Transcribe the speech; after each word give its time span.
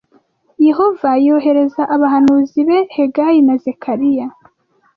Yehova 0.67 1.09
yohereza 1.27 1.83
abahanuzi 1.95 2.59
be 2.67 2.79
Hagayi 2.95 3.39
na 3.47 3.55
Zekariya 3.63 4.27